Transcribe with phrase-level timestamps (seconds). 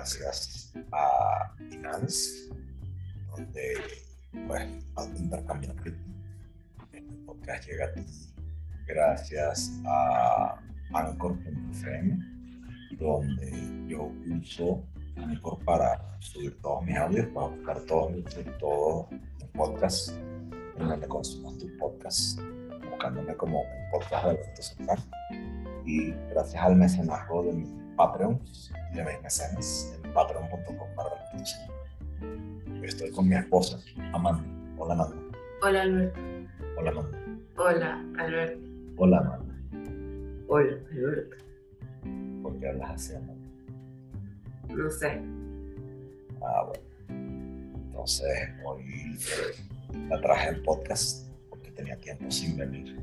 [0.00, 2.48] gracias a Finance,
[3.28, 3.74] donde
[4.46, 4.66] pues
[5.14, 8.06] intercambiar este podcast llega a ti
[8.86, 10.58] gracias a
[10.94, 12.18] Anchor.fm,
[12.98, 14.10] donde yo
[14.40, 14.82] uso
[15.16, 18.24] Anchor para subir todos mis audios, para buscar todos mis,
[18.58, 19.06] todos
[19.52, 20.18] podcasts
[20.78, 22.40] en donde consumas tu podcast,
[22.90, 25.02] buscándome como un podcast de Alberto
[25.84, 28.40] Y gracias al mecenazgo de mi Patreon
[28.92, 30.88] y mis mecenas en patreon.com
[32.82, 33.78] Estoy con mi esposa,
[34.12, 34.42] Amanda.
[34.78, 35.16] Hola, Amanda.
[35.62, 36.20] Hola, Alberto.
[36.76, 37.18] Hola, Amanda.
[37.56, 38.68] Hola, Alberto.
[38.96, 39.54] Hola, Amanda.
[40.48, 41.36] Hola, Alberto.
[42.42, 43.34] ¿Por qué hablas así, Amanda?
[44.74, 45.20] No sé.
[46.42, 46.82] Ah, bueno.
[47.86, 49.16] Entonces, hoy
[50.08, 52.98] la traje en podcast porque tenía tiempo sin venir.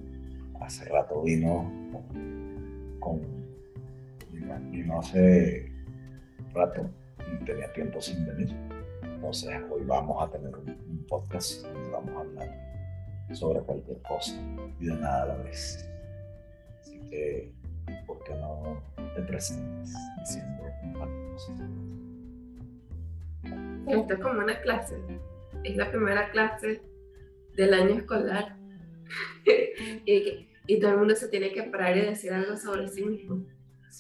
[0.60, 1.72] Hace rato vino
[3.00, 3.22] con,
[4.72, 5.77] vino hace
[6.58, 8.54] rato y tenía tiempo sin venir.
[9.04, 12.50] Entonces hoy vamos a tener un, podcast donde vamos a hablar
[13.34, 14.34] sobre cualquier cosa
[14.80, 15.90] y de nada a la vez.
[16.82, 17.54] Así que,
[18.06, 18.84] ¿por qué no
[19.16, 21.62] te presentes diciendo un cosas?
[23.88, 24.98] Esto es como una clase.
[25.64, 26.82] Es la primera clase
[27.56, 28.58] del año escolar.
[30.06, 33.46] y, y, todo el mundo se tiene que parar y decir algo sobre sí mismo.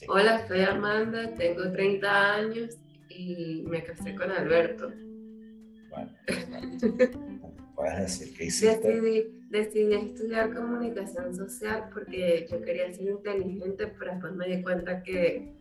[0.05, 2.77] Hola, soy Amanda, tengo 30 años
[3.09, 4.91] y me casé con Alberto.
[5.89, 6.11] Bueno,
[7.75, 8.87] puedes decir que hiciste.
[8.87, 15.01] Decidí, decidí estudiar comunicación social porque yo quería ser inteligente, pero después me di cuenta
[15.01, 15.53] que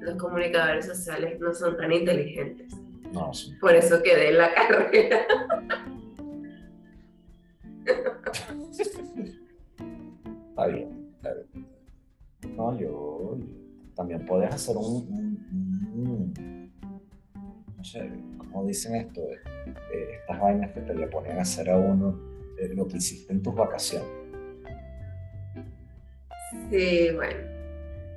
[0.00, 2.74] los comunicadores sociales no son tan inteligentes.
[3.12, 3.54] No, sí.
[3.60, 5.26] Por eso quedé en la carrera.
[10.50, 11.78] está bien, está bien.
[12.56, 13.17] No, yo
[13.98, 16.32] también puedes hacer un,
[17.76, 19.20] no sé, ¿cómo dicen esto?
[19.20, 22.16] Eh, estas vainas que te le ponen a hacer a uno
[22.60, 24.08] eh, lo que hiciste en tus vacaciones.
[26.70, 27.40] Sí, bueno.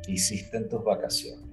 [0.06, 1.50] ¿Qué hiciste en tus vacaciones?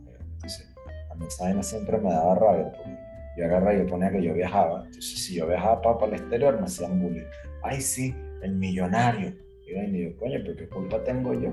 [1.11, 2.99] a mí esa vaina siempre me daba rabia porque
[3.39, 4.85] yo agarraba y yo ponía que yo viajaba.
[4.85, 7.25] Entonces, si yo viajaba para, para el exterior, me hacían bullying.
[7.63, 9.33] Ay, sí, el millonario.
[9.67, 11.51] Y yo, coño, pero ¿qué culpa tengo yo?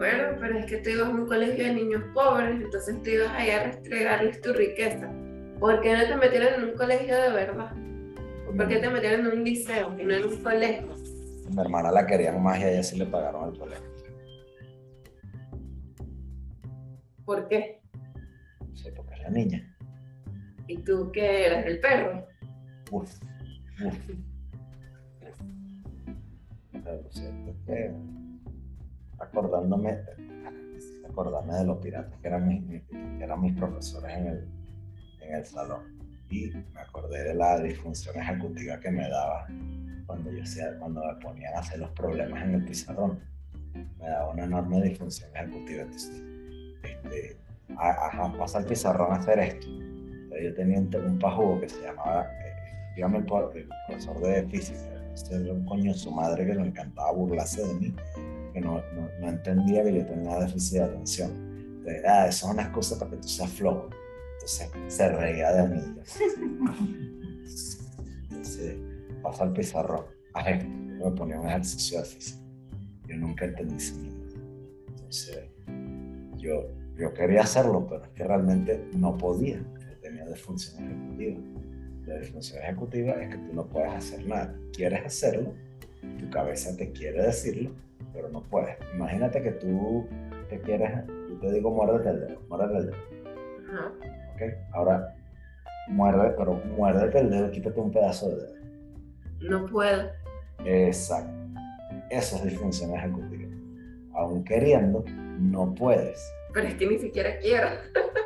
[0.00, 3.28] Bueno, pero es que tú ibas a un colegio de niños pobres, entonces tú ibas
[3.32, 5.12] ahí a restregarles tu riqueza.
[5.58, 7.70] ¿Por qué no te metieron en un colegio de verdad?
[8.46, 10.94] ¿Por qué te metieron en un liceo y no en un colegio?
[11.50, 13.90] Mi hermana la querían más y a ella sí le pagaron el colegio.
[17.26, 17.82] ¿Por qué?
[18.72, 19.76] Sí, porque es la niña.
[20.66, 22.26] ¿Y tú qué eras el perro?
[22.90, 23.20] Uf,
[23.84, 23.94] uf.
[26.72, 28.19] Pero lo cierto es que
[29.20, 29.98] acordándome,
[31.08, 32.82] acordándome de los piratas que eran mis,
[33.20, 34.48] eran mis profesores en el,
[35.20, 36.00] en el salón.
[36.30, 39.46] Y me acordé de la disfunción ejecutiva que me daba
[40.06, 40.42] cuando yo
[40.78, 43.20] cuando me ponían a hacer los problemas en el pizarrón.
[43.98, 45.82] Me daba una enorme disfunción ejecutiva.
[45.82, 46.22] Entonces,
[46.82, 47.36] este,
[47.76, 49.66] al pizarrón a hacer esto.
[49.68, 53.24] Entonces, yo tenía un, un pajugo que se llamaba, eh, el,
[53.86, 54.80] profesor de física,
[55.14, 57.94] este era un coño su madre que le encantaba burlarse de mí
[58.52, 58.82] que no,
[59.20, 61.30] no, entendía que yo tenía déficit de atención.
[61.78, 63.88] Entonces, ah, eso es una excusa para que tú seas flojo.
[64.34, 65.80] Entonces se reía de mí.
[68.30, 68.76] Entonces
[69.22, 70.04] pasa al pizarrón.
[70.34, 72.40] A ver, me ponía un ejercicio de física.
[73.06, 73.94] Yo nunca entendí ese
[74.88, 75.50] Entonces
[76.36, 79.58] yo, yo quería hacerlo, pero es que realmente no podía.
[79.58, 81.40] Yo tenía disfunción ejecutiva.
[82.06, 84.56] La disfunción ejecutiva es que tú no puedes hacer nada.
[84.72, 85.54] Quieres hacerlo,
[86.18, 87.70] tu cabeza te quiere decirlo,
[88.12, 88.76] pero no puedes.
[88.94, 90.06] Imagínate que tú
[90.48, 92.96] te quieres, yo te digo muérdete el dedo, muérdete el dedo.
[94.34, 94.42] ¿Ok?
[94.72, 95.14] Ahora,
[95.88, 98.54] muerde, pero muérdete el dedo, quítate un pedazo de dedo.
[99.40, 100.10] No puedo.
[100.64, 101.32] Exacto.
[102.10, 103.48] Eso es disfunción ejecutiva.
[104.14, 105.04] Aún queriendo,
[105.38, 106.20] no puedes.
[106.52, 107.68] Pero es que ni siquiera quiero.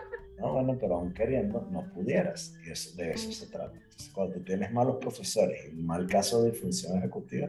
[0.45, 2.55] No, bueno, pero aún queriendo, no pudieras.
[2.67, 3.75] Y eso, de eso se trata.
[3.75, 7.49] Entonces, cuando tú tienes malos profesores y mal caso de disfunción ejecutiva,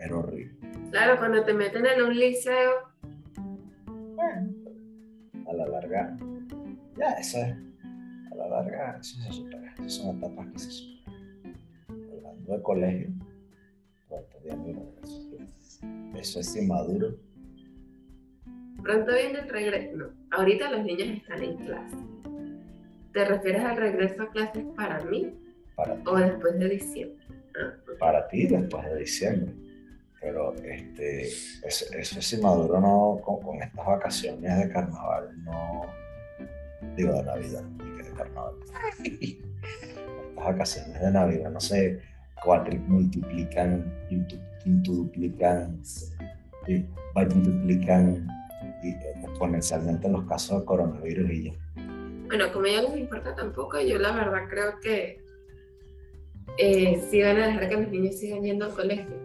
[0.00, 0.56] era horrible.
[0.92, 2.70] Claro, cuando te meten en un liceo.
[4.14, 4.48] Bueno,
[5.44, 6.16] a la larga,
[6.96, 7.56] ya, eso es.
[8.30, 9.74] A la larga, eso se supera.
[9.78, 11.56] Esas son etapas que se superan.
[11.88, 13.08] Hablando de colegio,
[16.14, 17.16] eso es inmaduro.
[18.84, 19.96] Pronto viene el regreso.
[19.96, 21.96] No, ahorita los niños están en clase.
[23.16, 25.32] ¿Te refieres al regreso a clases para mí?
[25.74, 27.26] Para ¿O después de diciembre?
[27.58, 29.54] Ah, para ti después de diciembre.
[30.20, 35.86] Pero este, eso, eso es inmaduro, no, con, estas vacaciones de carnaval, no,
[36.94, 38.54] digo de Navidad, y que de carnaval.
[39.02, 42.02] Estas vacaciones de Navidad, no sé,
[42.86, 45.82] multiplican, quintuplican,
[47.30, 48.28] duplican
[49.24, 51.65] exponencialmente los casos de coronavirus y ya.
[52.26, 55.24] Bueno, como ya les importa tampoco, yo la verdad creo que
[56.58, 59.16] eh, sí van a dejar que los niños sigan yendo al colegio.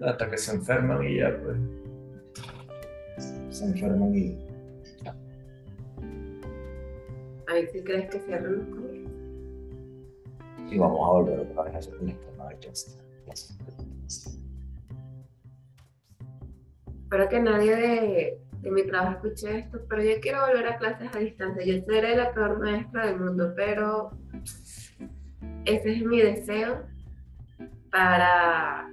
[0.00, 1.56] Hasta que se enferman y ya, pues.
[3.50, 4.36] Se enferman y
[5.02, 5.16] ya.
[7.48, 9.10] Ahí sí crees que cierran los colegios.
[10.70, 12.58] Y vamos a volver otra vez a hacer un esquema de
[17.02, 21.14] Espero que nadie de, de, mi trabajo escuche esto, pero yo quiero volver a clases
[21.14, 21.64] a distancia.
[21.64, 24.10] Yo seré la peor maestra del mundo, pero
[25.64, 26.86] ese es mi deseo
[27.90, 28.88] para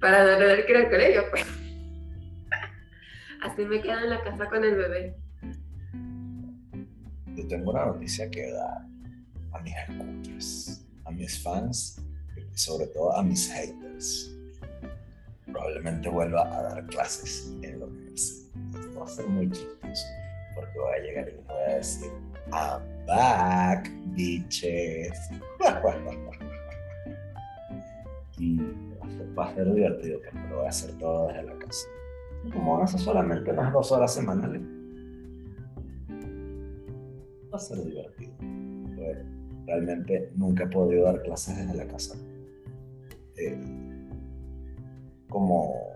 [0.00, 1.44] para no tener que ir al colegio, pues.
[3.42, 5.16] Así me quedo en la casa con el bebé.
[7.36, 8.86] Yo tengo una noticia que dar
[9.52, 12.02] a mis escuchas, a mis fans
[12.36, 14.39] y sobre todo a mis haters.
[15.52, 18.50] Probablemente vuelva a dar clases en la universidad.
[18.80, 20.06] Esto va a ser muy chistoso
[20.54, 22.10] porque voy a llegar y voy a decir,
[22.52, 25.30] I'm back, bitches.
[28.38, 28.58] y
[29.38, 31.86] va a ser divertido porque lo voy a hacer todo desde la casa.
[32.52, 34.62] Como van a solamente unas dos horas semanales,
[37.52, 38.32] va a ser divertido.
[39.66, 42.16] Realmente nunca he podido dar clases desde la casa.
[43.36, 43.89] Eh,
[45.30, 45.94] como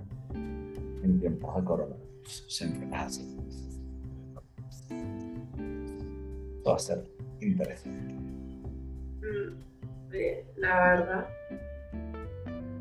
[1.03, 3.31] en tiempos de coronavirus, siempre es así.
[6.67, 7.05] va a ser
[7.41, 8.15] interesante.
[9.21, 9.55] Mm,
[10.57, 11.29] la verdad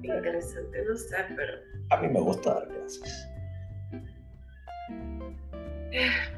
[0.04, 1.54] interesante, no sé, pero...
[1.90, 3.30] A mí me gusta dar clases.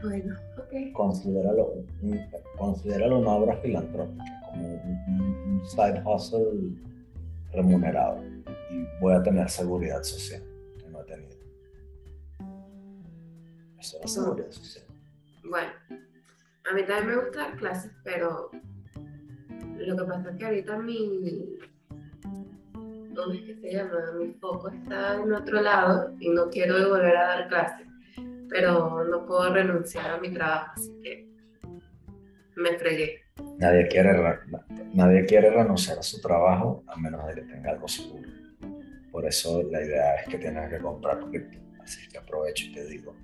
[0.03, 0.93] Bueno, ok.
[0.93, 1.73] Considéralo,
[2.57, 6.75] considéralo una obra filantrópica, como un, side hustle
[7.53, 8.21] remunerado.
[8.99, 10.41] Voy a tener seguridad social,
[10.79, 11.35] que no he tenido.
[13.77, 14.85] Eso es seguridad social.
[15.43, 15.71] Bueno,
[16.69, 18.49] a mí también me gusta dar clases, pero
[19.77, 21.59] lo que pasa es que ahorita mi,
[23.15, 23.99] ¿cómo es que se llama?
[24.17, 27.87] Mi foco está en otro lado y no quiero volver a dar clases,
[28.49, 31.29] pero no puedo renunciar a mi trabajo, así que
[32.55, 33.21] me fregué.
[33.57, 34.39] Nadie quiere,
[34.93, 38.44] nadie quiere renunciar a su trabajo a menos de que tenga algo seguro.
[39.15, 41.57] Por eso la idea es que tienes que comprar cripto.
[41.81, 43.15] Así que aprovecho y te digo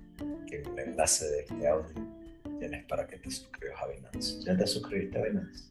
[0.48, 1.94] que el enlace de este audio
[2.58, 4.40] tienes para que te suscribas a Binance.
[4.40, 5.70] ¿Ya te suscribiste a Binance?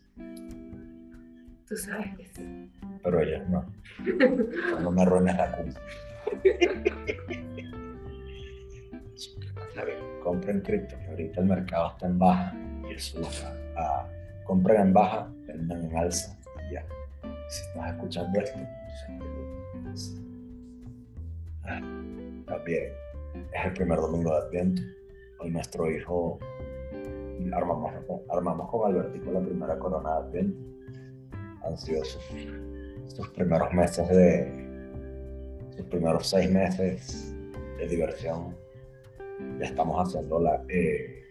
[1.68, 2.72] Tú sabes que sí.
[3.04, 3.66] Pero ella no.
[4.80, 5.82] No me arruines la cuenta.
[10.24, 12.56] compren cripto, que ahorita el mercado está en baja
[12.88, 13.20] y eso
[13.76, 14.08] a,
[14.44, 16.38] compren en baja, vendan en alza
[16.70, 16.86] y ya.
[17.50, 18.60] Si estás escuchando esto,
[22.46, 22.92] también
[23.54, 24.82] es el primer domingo de Adviento.
[25.40, 26.40] Hoy nuestro hijo
[27.54, 27.92] armamos,
[28.30, 30.72] armamos con Albertico la primera corona de Adviento
[31.64, 34.48] han sido sus, primeros meses de,
[35.76, 37.36] sus primeros seis meses
[37.78, 38.56] de diversión.
[39.60, 41.24] Ya estamos haciendo la eh,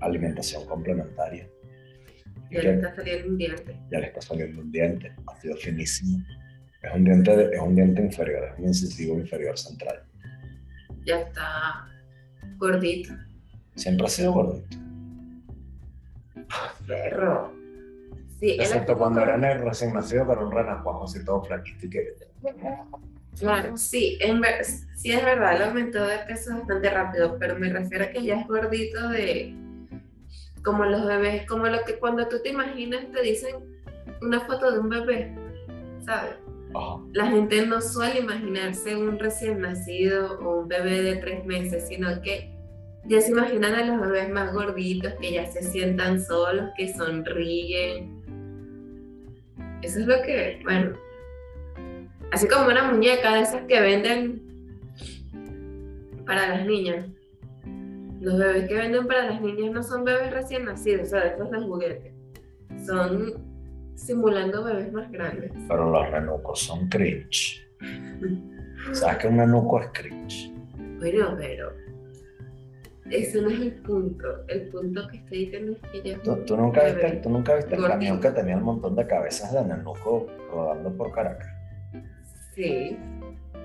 [0.00, 1.48] alimentación complementaria.
[2.50, 3.80] Ya le está saliendo un diente.
[3.90, 6.18] Ya le está saliendo un diente, ha sido finísimo.
[6.82, 10.02] Es un diente, es un diente inferior, es un incisivo inferior central.
[11.04, 11.86] Ya está
[12.58, 13.14] gordito.
[13.74, 14.76] Siempre ha sido gordito.
[16.86, 17.52] Perro.
[18.38, 22.14] Sí, Excepto cuando era negro recién nacido, pero un renacuajo así todo flaquito y que...
[23.38, 24.40] Claro, sí, en
[24.94, 28.40] sí es verdad, el aumento de peso bastante rápido, pero me refiero a que ya
[28.40, 29.54] es gordito de
[30.62, 33.56] como los bebés, como lo que cuando tú te imaginas te dicen
[34.22, 35.34] una foto de un bebé,
[36.04, 36.34] ¿sabes?
[37.12, 42.20] La gente no suele imaginarse un recién nacido o un bebé de tres meses, sino
[42.22, 42.52] que
[43.04, 48.16] ya se imaginan a los bebés más gorditos que ya se sientan solos, que sonríen,
[49.82, 50.96] eso es lo que, bueno,
[52.32, 54.42] así como una muñeca de esas que venden
[56.26, 57.06] para las niñas.
[58.20, 61.50] Los bebés que venden para las niñas no son bebés recién nacidos, o sea, esos
[61.50, 62.14] de juguete.
[62.84, 63.34] Son
[63.96, 65.50] simulando bebés más grandes.
[65.68, 67.66] Pero los renucos son cringe.
[68.92, 70.52] ¿Sabes que un renuco es cringe?
[70.98, 71.72] Bueno, pero
[73.10, 74.46] ese no es el punto.
[74.48, 76.22] El punto que estoy diciendo es que ya.
[76.22, 79.64] ¿Tú, nunca, viste, ¿tú nunca viste el camión que tenía un montón de cabezas de
[79.64, 81.48] nenuco rodando por Caracas?
[82.54, 82.98] Sí.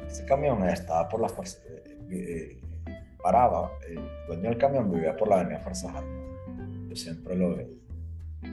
[0.08, 1.60] Ese camión estaba por la fuerza.
[1.70, 2.62] Eh, eh,
[3.24, 6.28] paraba, el dueño del camión vivía por la avenida Fuerzas Armadas.
[6.90, 7.78] Yo siempre lo veía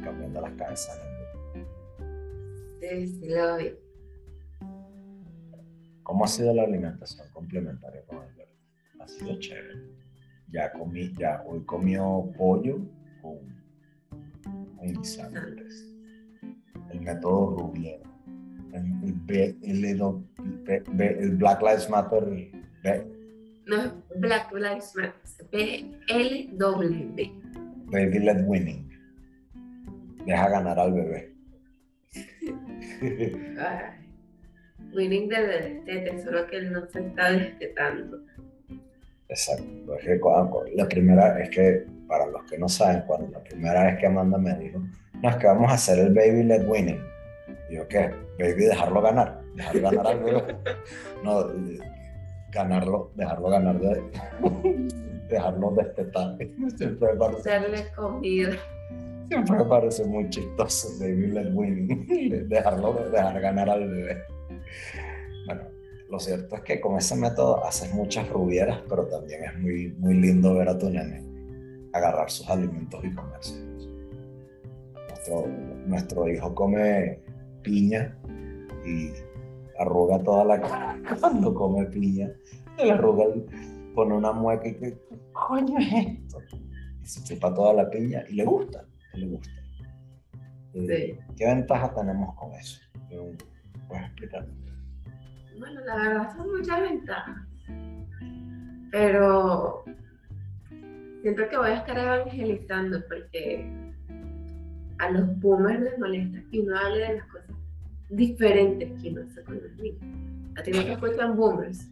[0.03, 1.08] cambiando las cabezas.
[2.81, 3.75] Sí, sí lo vi.
[6.03, 8.57] ¿Cómo ha sido la alimentación complementaria con el verde?
[9.01, 9.99] Ha sido chévere.
[10.51, 12.79] Ya comí, ya hoy comió pollo
[13.21, 13.39] con,
[14.77, 15.95] con guisantes.
[16.91, 18.09] El método Rubiera.
[18.73, 18.85] El,
[19.63, 19.85] el,
[20.99, 22.53] el, Black Lives Matter.
[23.67, 25.15] no es Black Lives Matter,
[25.53, 27.13] BLW.
[27.91, 28.89] Baby Led Winning.
[30.25, 31.38] Deja ganar al bebé.
[34.93, 38.21] winning de, de, tesoro que no se está destetando.
[39.29, 39.95] Exacto.
[39.95, 40.21] Es que
[40.75, 44.39] la primera es que, para los que no saben, cuando la primera vez que Amanda
[44.39, 44.81] me dijo,
[45.23, 47.03] no, es que vamos a hacer el baby led winning.
[47.69, 48.11] Y yo, ¿qué?
[48.39, 49.41] Baby, dejarlo ganar.
[49.55, 50.59] Dejar ganar al.
[51.25, 51.47] No,
[52.53, 54.03] ganarlo, dejarlo ganar de.
[55.29, 56.39] dejarlo destetar.
[57.45, 58.57] Darle comida.
[59.29, 62.49] Siempre me parece muy chistoso, baby led winning.
[62.49, 64.23] dejarlo, dejar ganar al bebé.
[65.47, 65.63] Bueno,
[66.09, 70.15] lo cierto es que con ese método haces muchas rubieras, pero también es muy, muy
[70.15, 71.29] lindo ver a tu nene
[71.93, 73.65] agarrar sus alimentos y comerse.
[75.09, 75.47] Nuestro,
[75.87, 77.21] nuestro hijo come
[77.63, 78.17] piña
[78.85, 79.11] y
[79.79, 82.31] arruga toda la cara cuando come piña.
[82.79, 83.27] Le arruga,
[83.95, 84.99] pone una mueca y que,
[85.33, 86.39] coño es esto?
[87.03, 89.51] Y se chupa toda la piña y le gusta, le gusta.
[90.75, 92.81] Eh, ¿Qué ventaja tenemos con eso?
[93.89, 94.47] ¿Puedes explicar?
[95.59, 97.37] Bueno, la verdad son muchas ventajas.
[98.91, 99.85] Pero
[101.23, 103.71] siento que voy a estar evangelizando porque
[104.99, 107.57] a los boomers les molesta que uno hable de las cosas
[108.11, 110.03] diferentes que uno hace con los niños.
[110.59, 111.89] ¿A ti no te boomers?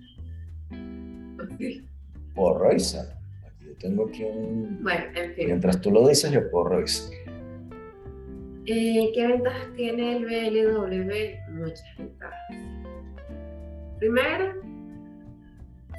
[2.35, 2.77] Por.
[3.79, 4.83] Tengo aquí un.
[4.83, 5.47] Bueno, en fin.
[5.47, 7.13] Mientras tú lo dices, yo puedo revisar.
[8.67, 11.53] Eh, ¿Qué ventajas tiene el BLW?
[11.53, 12.57] Muchas ventajas.
[13.99, 14.55] Primero,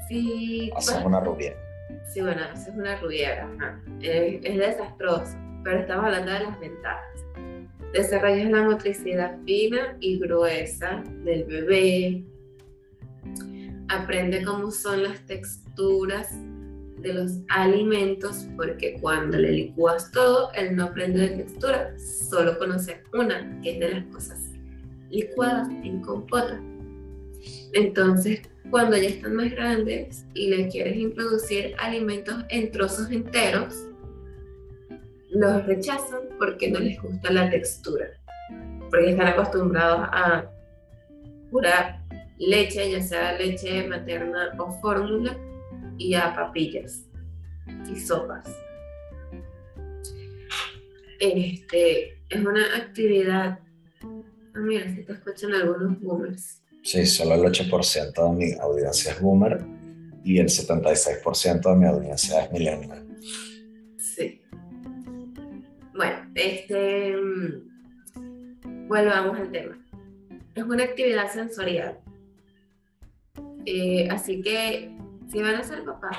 [0.07, 0.71] si...
[0.75, 1.55] Haces una rubiera.
[2.13, 3.49] Sí, bueno, haces una rubiera.
[4.01, 7.25] Es, es desastroso, pero estamos hablando de las ventajas.
[7.93, 12.23] Desarrollas la motricidad fina y gruesa del bebé.
[13.87, 16.37] Aprende cómo son las texturas
[17.13, 23.59] los alimentos, porque cuando le licúas todo, él no aprende de textura, solo conoce una,
[23.61, 24.51] que es de las cosas
[25.09, 26.61] licuadas en compota.
[27.73, 33.87] Entonces, cuando ya están más grandes y le quieres introducir alimentos en trozos enteros,
[35.29, 38.07] los rechazan porque no les gusta la textura,
[38.89, 40.49] porque están acostumbrados a
[41.51, 42.01] curar
[42.39, 45.37] leche, ya sea leche materna o fórmula,
[45.97, 47.05] y a papillas
[47.91, 48.47] y sopas.
[51.19, 53.59] Este, es una actividad.
[54.03, 56.61] Ah, mira, si te escuchan algunos boomers.
[56.83, 59.65] Sí, solo el 8% de mi audiencia es boomer
[60.23, 63.05] y el 76% de mi audiencia es millennial.
[63.97, 64.41] Sí.
[65.95, 67.15] Bueno, este.
[67.17, 69.77] Mm, volvamos al tema.
[70.55, 71.99] Es una actividad sensorial.
[73.65, 74.96] Eh, así que
[75.29, 76.17] si van a ser papás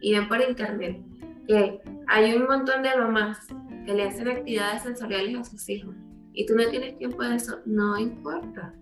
[0.00, 1.00] y ven por internet
[1.46, 3.46] que hay un montón de mamás
[3.86, 5.94] que le hacen actividades sensoriales a sus hijos
[6.32, 8.74] y tú no tienes tiempo de eso, no importa.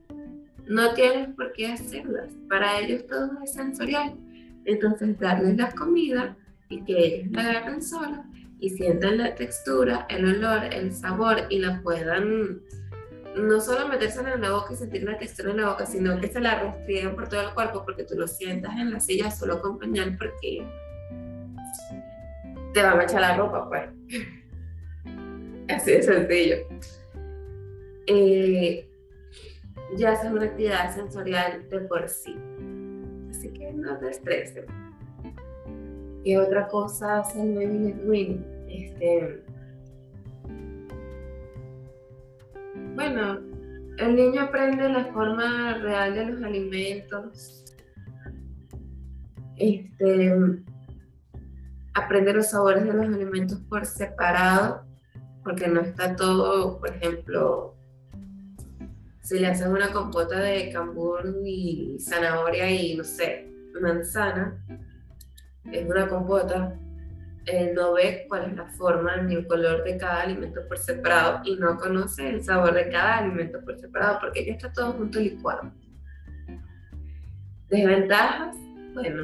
[0.66, 2.30] No tienes por qué hacerlas.
[2.48, 4.16] Para ellos todo es sensorial.
[4.64, 6.36] Entonces, darles la comida
[6.68, 8.20] y que ellos la agarren solos
[8.60, 12.60] y sientan la textura, el olor, el sabor y la puedan
[13.36, 16.28] no solo meterse en la boca y sentir la textura en la boca, sino que
[16.28, 19.54] se la restrieguen por todo el cuerpo porque tú lo sientas en la silla solo
[19.54, 20.66] acompañar porque
[22.72, 23.88] te van a echar la ropa, pues.
[25.68, 26.56] Así de sencillo.
[28.06, 28.88] Eh,
[29.96, 32.36] ya es una actividad sensorial de por sí.
[33.30, 34.66] Así que no te estresen.
[36.24, 39.42] ¿Qué otra cosa hace el baby Este,
[42.94, 43.40] bueno,
[43.98, 47.64] el niño aprende la forma real de los alimentos.
[49.56, 50.34] Este,
[51.94, 54.86] aprende los sabores de los alimentos por separado,
[55.44, 57.74] porque no está todo, por ejemplo,
[59.22, 63.48] si le haces una compota de cambur y zanahoria y no sé,
[63.80, 64.64] manzana,
[65.70, 66.78] es una compota,
[67.50, 71.40] él no ve cuál es la forma ni el color de cada alimento por separado
[71.44, 75.20] y no conoce el sabor de cada alimento por separado porque ya está todo junto
[75.20, 75.72] licuado.
[77.68, 78.56] Desventajas,
[78.94, 79.22] bueno,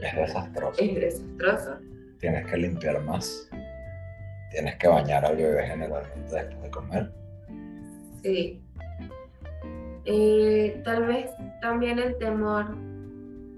[0.00, 0.82] Es desastroso.
[0.82, 1.78] Es desastroso.
[2.18, 3.48] Tienes que limpiar más.
[4.50, 7.12] Tienes que bañar al bebé generalmente después de comer.
[8.22, 8.62] Sí.
[10.04, 11.30] Eh, tal vez
[11.62, 12.76] también el temor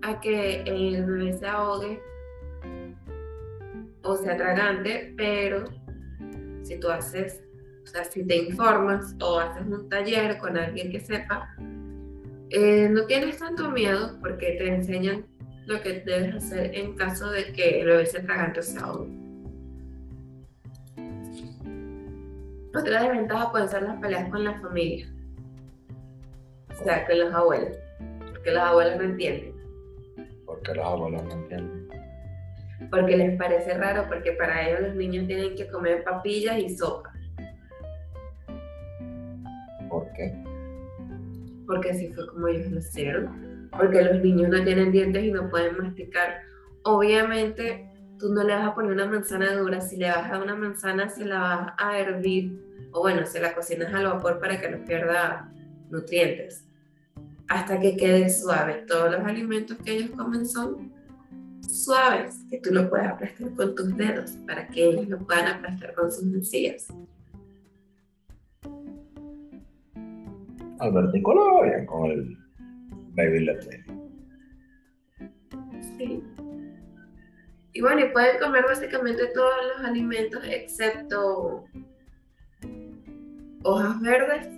[0.02, 2.00] a que el bebé se ahogue
[4.08, 5.64] o sea atragante, pero
[6.62, 7.42] si tú haces,
[7.84, 11.54] o sea, si te informas o haces un taller con alguien que sepa,
[12.50, 15.26] eh, no tienes tanto miedo porque te enseñan
[15.66, 18.78] lo que debes hacer en caso de que el bebé se atragante o se.
[22.78, 25.08] Otra desventaja pueden ser las peleas con la familia.
[26.78, 27.76] O sea, con los abuelos.
[28.30, 29.54] Porque los abuelos no entienden.
[30.44, 31.75] Porque los abuelos no entienden.
[32.90, 37.12] Porque les parece raro, porque para ellos los niños tienen que comer papillas y sopa.
[39.88, 40.34] ¿Por qué?
[41.66, 43.68] Porque así fue como ellos lo hicieron.
[43.76, 46.40] Porque los niños no tienen dientes y no pueden masticar.
[46.84, 49.80] Obviamente, tú no le vas a poner una manzana dura.
[49.80, 52.58] Si le vas a una manzana, se la vas a hervir.
[52.92, 55.50] O bueno, se la cocinas al vapor para que no pierda
[55.90, 56.66] nutrientes
[57.48, 58.84] hasta que quede suave.
[58.86, 60.92] Todos los alimentos que ellos comen son
[61.60, 65.94] suaves, que tú lo puedes aplastar con tus dedos para que ellos lo puedan aplastar
[65.94, 66.88] con sus encías.
[70.78, 72.38] Albertico lo bien con el
[73.14, 73.60] baby led
[75.96, 76.22] Sí.
[77.72, 81.64] Y bueno, y pueden comer básicamente todos los alimentos excepto
[83.62, 84.48] hojas verdes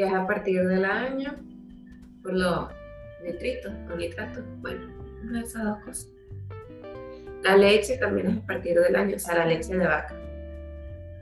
[0.00, 1.36] que es a partir del año,
[2.22, 2.68] por los
[3.24, 4.80] nitritos o nitratos, bueno,
[5.22, 6.08] una de esas dos cosas.
[7.42, 10.14] La leche también es a partir del año, o sea, la leche de vaca.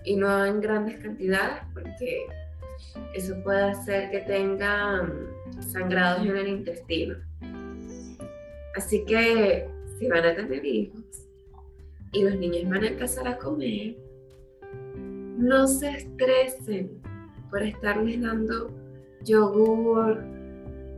[0.05, 2.27] Y no en grandes cantidades, porque
[3.15, 5.29] eso puede hacer que tengan
[5.61, 7.17] sangrados en el intestino.
[8.77, 11.05] Así que si van a tener hijos
[12.13, 13.97] y los niños van a empezar a comer,
[15.37, 17.01] no se estresen
[17.51, 18.71] por estarles dando
[19.25, 20.25] yogur,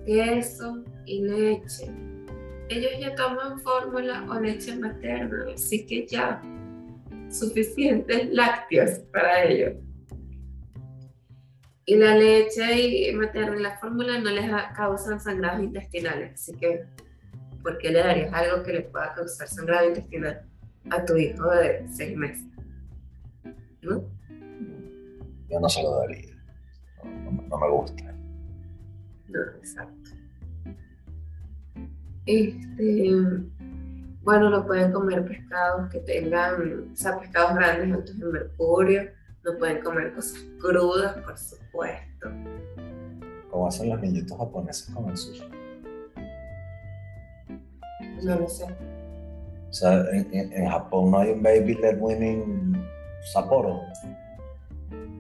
[0.04, 1.90] queso y leche.
[2.68, 6.40] Ellos ya toman fórmula o leche materna, así que ya
[7.30, 9.74] suficientes lácteos para ellos.
[11.84, 16.84] Y la leche materna y la fórmula no les causan sangrados intestinales, así que
[17.62, 20.42] ¿por qué le darías algo que le pueda causar sangrado intestinal
[20.90, 22.46] a tu hijo de seis meses?
[23.82, 24.04] ¿No?
[25.48, 26.30] Yo no se lo daría
[27.04, 28.14] no, me gusta.
[29.28, 29.99] No, exacto.
[32.30, 33.10] Este,
[34.22, 39.10] bueno, no pueden comer pescados que tengan, o sea, pescados grandes altos en mercurio,
[39.44, 42.30] no pueden comer cosas crudas, por supuesto.
[43.50, 45.42] ¿Cómo hacen los niñitos japoneses con el sushi?
[48.22, 48.66] No lo sé.
[49.68, 52.80] O sea, en, Japón no hay un baby led winning
[53.32, 53.80] Sapporo.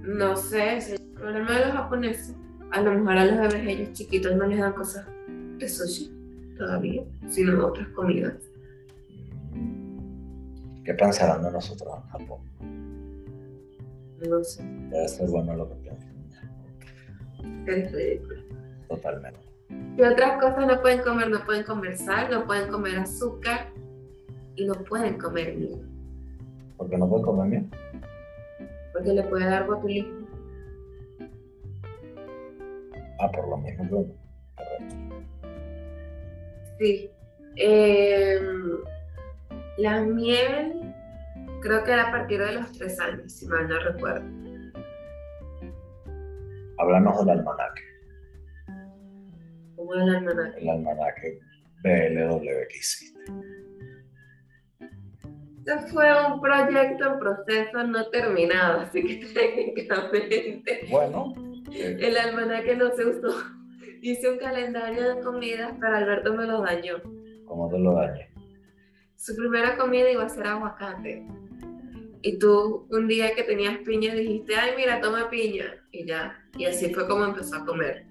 [0.02, 2.36] No sé, problema de los japoneses,
[2.70, 5.06] a lo mejor a los bebés ellos chiquitos no les dan cosas
[5.58, 6.19] de sushi
[6.60, 8.34] todavía, sino otras comidas.
[10.84, 12.40] ¿Qué pensarán de nosotros en Japón?
[14.28, 14.62] No sé.
[14.62, 16.10] Debe ser bueno lo que piensan.
[17.66, 18.42] Es ridículo.
[18.88, 19.40] Totalmente.
[19.96, 21.30] ¿Qué otras cosas no pueden comer?
[21.30, 23.68] No pueden comer sal, no pueden comer azúcar
[24.56, 25.88] y no pueden comer miel.
[26.76, 27.70] ¿Por qué no pueden comer miel?
[28.92, 30.26] Porque le puede dar botulismo.
[33.18, 34.19] Ah, por lo mismo.
[36.80, 37.10] Sí.
[37.56, 38.78] Em,
[39.76, 40.94] la miel
[41.60, 44.26] creo que era a partir de los tres años, si mal no recuerdo.
[46.78, 47.82] Háblanos del almanaque.
[49.76, 50.60] ¿Cómo es el almanaque?
[50.62, 51.40] El almanaque
[51.82, 53.20] BLW que hiciste.
[55.58, 60.86] Este fue un proyecto en proceso no terminado, así que técnicamente.
[60.90, 61.34] Bueno,
[61.70, 63.59] el almanaque no se usó.
[64.02, 67.02] Hice un calendario de comidas, pero Alberto me lo dañó.
[67.44, 68.30] ¿Cómo te lo dañé?
[69.16, 71.26] Su primera comida iba a ser aguacate.
[72.22, 75.84] Y tú, un día que tenías piña, dijiste, ay, mira, toma piña.
[75.90, 76.34] Y ya.
[76.56, 78.06] Y así fue como empezó a comer.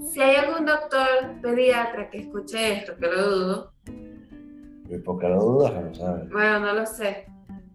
[0.00, 3.72] Si hay algún doctor pediatra que escuche esto, que lo dudo.
[4.88, 5.72] ¿Y por qué lo dudas?
[5.84, 6.30] No sabes.
[6.30, 7.26] Bueno, no lo sé.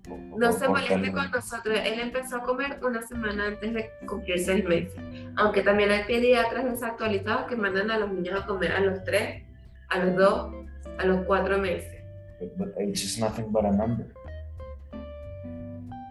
[0.07, 1.79] No se moleste con nosotros.
[1.83, 4.95] Él empezó a comer una semana antes de cumplir seis meses.
[5.35, 9.43] Aunque también hay pediatras desactualizados que mandan a los niños a comer a los tres,
[9.89, 10.53] a los dos,
[10.99, 11.91] a los cuatro meses.
[12.57, 14.05] But age is nothing but a number.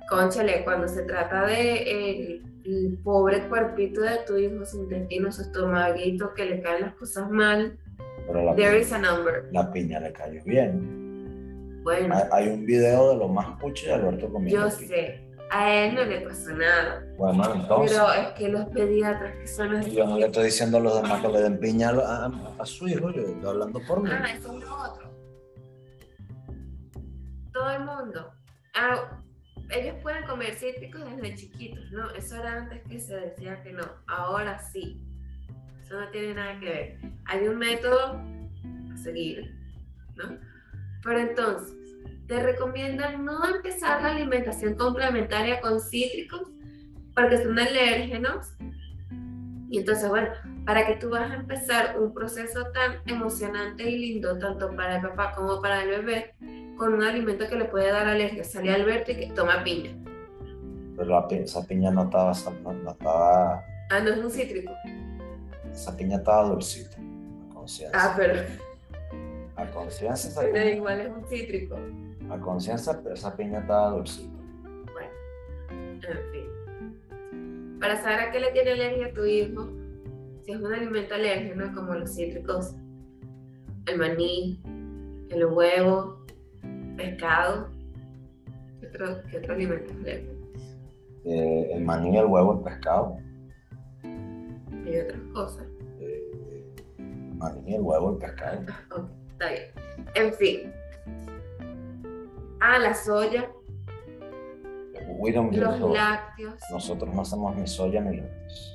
[0.08, 6.34] Conchale, cuando se trata de el, pobre cuerpito de tu hijo, su intestino, su estomaguito,
[6.34, 7.78] que le caen las cosas mal,
[8.26, 9.48] Pero la, There is a number.
[9.52, 11.05] la piña le cayó bien.
[11.86, 15.22] Bueno, Hay, hay un video de lo más puche de Alberto comiendo yo sé.
[15.52, 17.06] A él no le pasó nada.
[17.16, 19.92] Bueno, entonces, Pero es que los pediatras que son así.
[19.94, 22.66] yo no le estoy diciendo a los demás que le den piña a, a- a
[22.66, 24.10] su hijo, yo estoy hablando por mí.
[24.12, 25.10] Ah, eso es lo otro.
[27.52, 28.32] Todo el mundo.
[28.74, 29.22] Ah,
[29.70, 32.10] ellos pueden comer cítricos desde chiquitos, ¿no?
[32.10, 33.84] Eso era antes que se decía que no.
[34.08, 35.00] Ahora sí.
[35.84, 36.98] Eso no tiene nada que ver.
[37.26, 38.20] Hay un método
[38.92, 39.54] a seguir,
[40.16, 40.36] ¿no?
[41.04, 41.75] Pero entonces,
[42.26, 46.42] te recomiendan no empezar la alimentación complementaria con cítricos
[47.14, 48.52] porque son alérgenos.
[49.68, 50.28] Y entonces, bueno,
[50.64, 55.02] para que tú vas a empezar un proceso tan emocionante y lindo, tanto para el
[55.02, 56.34] papá como para el bebé,
[56.76, 58.44] con un alimento que le puede dar alergia.
[58.44, 59.92] Sale Alberto y que toma piña.
[60.96, 64.72] Pero la esa piña no estaba, no, no estaba, Ah, no es un cítrico.
[65.72, 66.96] esa piña estaba dulcita.
[66.96, 67.90] A conciencia.
[68.00, 68.40] Ah, pero,
[69.56, 71.76] A conciencia pero igual es un cítrico.
[72.30, 74.36] A conciencia esa piña estaba dulcita.
[74.92, 75.12] Bueno,
[75.70, 76.00] en
[76.32, 77.78] fin.
[77.80, 79.68] Para saber a qué le tiene alergia a tu hijo,
[80.44, 82.74] si es un alimento alérgeno como los cítricos,
[83.86, 84.60] el maní,
[85.30, 86.24] el huevo,
[86.96, 87.68] pescado,
[88.80, 90.36] ¿qué otro, qué otro alimento es alérgico?
[91.24, 93.18] Eh, el maní, el huevo, el pescado.
[94.04, 95.66] Y otras cosas.
[96.00, 98.60] Eh, el maní, el huevo, el pescado.
[99.32, 99.64] Está bien.
[100.14, 100.72] En fin.
[102.60, 103.50] Ah, la soya,
[105.18, 106.60] We don't give los lácteos.
[106.70, 108.72] Nosotros no hacemos ni soya ni lácteos.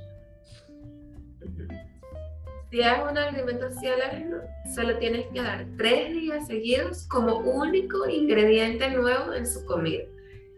[2.71, 4.37] Si es un alimento así alérgeno,
[4.73, 10.03] solo tienes que dar tres días seguidos como único ingrediente nuevo en su comida.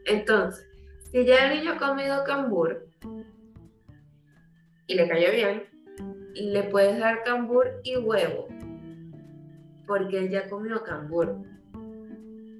[0.05, 0.63] Entonces,
[1.11, 2.87] si ya el niño ha comido cambur
[4.85, 5.63] y le cayó bien,
[6.35, 8.47] le puedes dar cambur y huevo,
[9.87, 11.35] porque él ya comió cambur.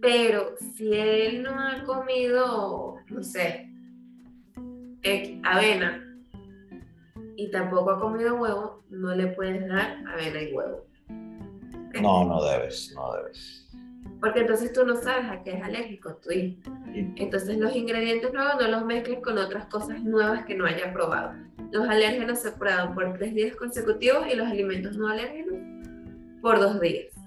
[0.04, 3.70] Pero si él no ha comido, no sé,
[5.02, 6.04] X, avena
[7.38, 10.86] y tampoco ha comido huevo, no le puedes dar avena y huevo.
[12.02, 13.72] No, no debes, no debes.
[14.20, 16.70] Porque entonces tú no sabes a qué es alérgico tu hijo.
[17.16, 21.32] Entonces los ingredientes nuevos no los mezcles con otras cosas nuevas que no haya probado.
[21.72, 25.56] Los alérgenos se prueban por tres días consecutivos y los alimentos no alérgenos
[26.42, 27.23] por dos días.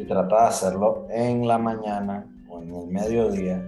[0.00, 3.62] Y trata de hacerlo en la mañana o en el mediodía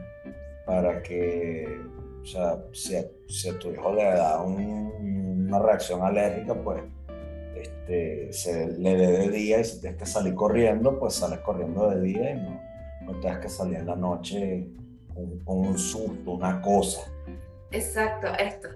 [0.67, 1.81] para que,
[2.23, 6.83] o sea, si a, si tu hijo le da un- una reacción alérgica, pues
[7.57, 11.91] este, se le dé de día y si tienes que salir corriendo, pues sales corriendo
[11.91, 12.61] de día y no,
[13.03, 14.67] no tengas que salir en la noche
[15.15, 17.03] con, con un susto, una cosa.
[17.71, 18.69] Exacto, esto.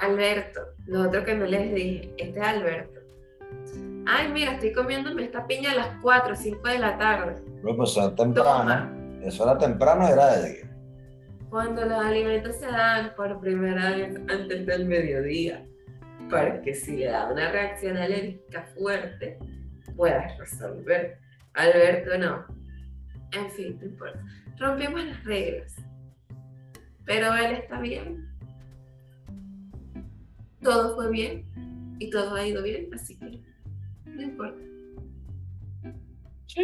[0.00, 3.00] Alberto, lo otro que no les dije, este es Alberto.
[4.06, 7.42] Ay, mira, estoy comiéndome esta piña a las 4 o 5 de la tarde.
[7.62, 10.70] Luego, pues era temprano, eso era temprano era de día.
[11.50, 15.66] Cuando los alimentos se dan por primera vez antes del mediodía,
[16.30, 19.38] para que si le da una reacción alérgica fuerte,
[19.96, 21.18] puedas resolver.
[21.54, 22.46] Alberto no.
[23.32, 24.24] En fin, no importa.
[24.58, 25.76] Rompimos las reglas.
[27.04, 28.28] Pero él está bien.
[30.62, 33.42] Todo fue bien y todo ha ido bien, así que
[34.16, 34.60] no importa.
[36.46, 36.62] Sí.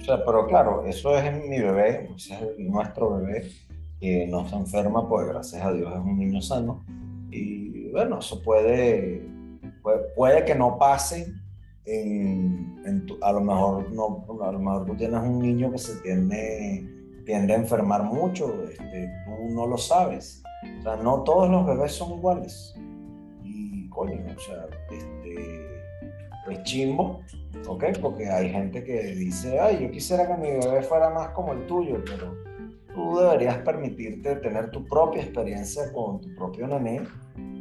[0.00, 3.50] O sea, pero claro, eso es mi bebé, ese es nuestro bebé,
[4.00, 6.84] que no se enferma, pues gracias a Dios es un niño sano.
[7.30, 9.28] Y bueno, eso puede,
[9.82, 11.32] puede, puede que no pase.
[11.88, 15.78] En, en tu- a lo mejor no, a lo mejor tú tienes un niño que
[15.78, 16.84] se tiende,
[17.24, 20.42] tiende a enfermar mucho, este, tú no lo sabes.
[20.80, 22.74] O sea, no todos los bebés son iguales.
[23.44, 25.65] Y coño, o sea, este,
[26.50, 27.20] es chimbo,
[27.66, 27.84] ¿ok?
[28.00, 31.66] Porque hay gente que dice, ay, yo quisiera que mi bebé fuera más como el
[31.66, 32.34] tuyo, pero
[32.94, 37.02] tú deberías permitirte tener tu propia experiencia con tu propio nené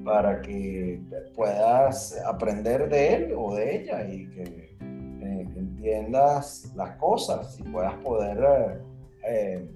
[0.05, 1.01] para que
[1.35, 7.95] puedas aprender de él o de ella y que, eh, entiendas las cosas y puedas
[7.95, 8.37] poder
[9.27, 9.67] eh,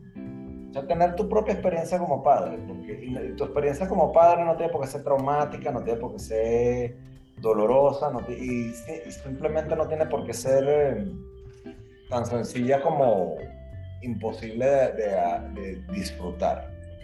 [0.71, 4.81] eh, tener tu propia experiencia como padre, porque tu experiencia como padre no tiene por
[4.81, 7.08] qué ser traumática, no tiene por qué ser
[7.41, 8.71] dolorosa, no y,
[9.07, 11.11] y simplemente no tiene por qué ser eh,
[12.09, 13.35] tan sencilla como
[14.01, 16.71] imposible de, disfrutar.
[16.97, 17.03] ¿ok?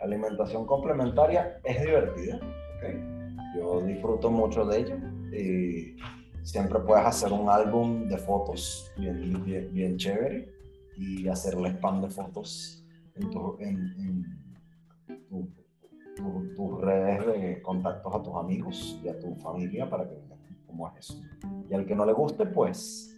[0.00, 2.36] La alimentación complementaria es divertida.
[2.36, 3.56] ¿ok?
[3.56, 4.96] Yo disfruto mucho de ella.
[5.32, 5.96] Y
[6.42, 9.42] siempre puedes hacer un álbum de fotos bien,
[9.72, 10.48] bien, chévere
[10.96, 12.84] y hacerle spam de fotos
[13.16, 14.24] en, tu- en
[15.28, 15.48] tu-
[16.16, 20.38] tu- tus redes de contactos a tus amigos y a tu familia para que vean
[20.66, 21.20] cómo es eso.
[21.70, 23.10] Y al que no le guste, pues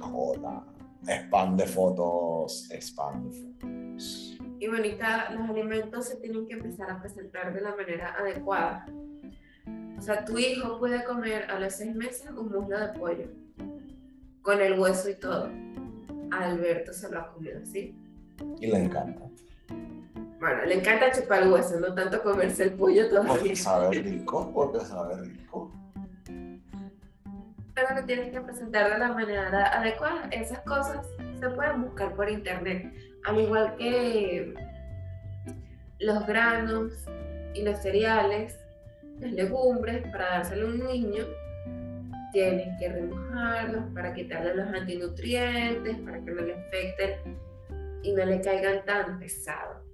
[0.00, 0.64] joda.
[1.04, 4.38] Spam de fotos, spam de fotos.
[4.60, 8.86] Y bonita, los alimentos se tienen que empezar a presentar de la manera adecuada.
[9.98, 13.28] O sea, tu hijo puede comer a los seis meses un muslo de pollo,
[14.42, 15.48] con el hueso y todo.
[16.30, 17.96] Alberto se lo ha comido así.
[18.60, 19.22] Y le encanta.
[20.42, 23.32] Bueno, le encanta chupar el hueso, no tanto comerse el pollo todavía.
[23.32, 25.70] Porque sabe rico, porque sabe rico.
[27.74, 30.28] Pero lo tienes que presentar de la manera adecuada.
[30.32, 31.06] Esas cosas
[31.38, 32.92] se pueden buscar por internet.
[33.24, 34.52] Al igual que
[36.00, 36.92] los granos
[37.54, 38.58] y los cereales,
[39.20, 41.24] las legumbres, para dárselo a un niño,
[42.32, 47.38] tienes que remojarlos para quitarle los antinutrientes, para que no le afecten
[48.02, 49.91] y no le caigan tan pesados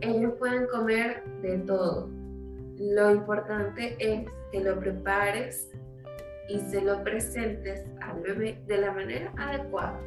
[0.00, 2.08] ellos pueden comer de todo.
[2.78, 5.70] Lo importante es que lo prepares
[6.48, 9.98] y se lo presentes al bebé de la manera adecuada.